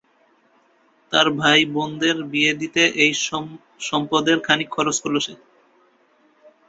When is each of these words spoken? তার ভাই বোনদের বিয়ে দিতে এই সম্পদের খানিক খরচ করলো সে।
তার 1.11 1.27
ভাই 1.39 1.59
বোনদের 1.73 2.17
বিয়ে 2.31 2.53
দিতে 2.61 2.83
এই 3.03 3.11
সম্পদের 3.89 4.37
খানিক 4.47 4.69
খরচ 4.75 4.97
করলো 5.03 5.19
সে। 5.25 5.33